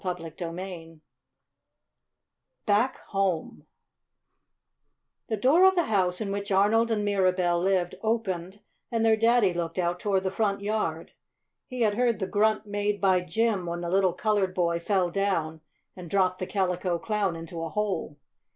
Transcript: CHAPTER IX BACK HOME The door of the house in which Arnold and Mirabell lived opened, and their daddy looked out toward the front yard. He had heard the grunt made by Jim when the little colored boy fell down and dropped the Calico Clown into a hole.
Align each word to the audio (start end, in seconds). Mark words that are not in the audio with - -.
CHAPTER 0.03 0.33
IX 0.59 0.99
BACK 2.65 2.97
HOME 3.09 3.67
The 5.27 5.37
door 5.37 5.65
of 5.65 5.75
the 5.75 5.83
house 5.83 6.19
in 6.19 6.31
which 6.31 6.51
Arnold 6.51 6.89
and 6.89 7.05
Mirabell 7.05 7.61
lived 7.61 7.93
opened, 8.01 8.61
and 8.91 9.05
their 9.05 9.15
daddy 9.15 9.53
looked 9.53 9.77
out 9.77 9.99
toward 9.99 10.23
the 10.23 10.31
front 10.31 10.61
yard. 10.61 11.11
He 11.67 11.81
had 11.81 11.93
heard 11.93 12.17
the 12.17 12.25
grunt 12.25 12.65
made 12.65 12.99
by 12.99 13.21
Jim 13.21 13.67
when 13.67 13.81
the 13.81 13.89
little 13.91 14.13
colored 14.13 14.55
boy 14.55 14.79
fell 14.79 15.11
down 15.11 15.61
and 15.95 16.09
dropped 16.09 16.39
the 16.39 16.47
Calico 16.47 16.97
Clown 16.97 17.35
into 17.35 17.61
a 17.61 17.69
hole. 17.69 18.17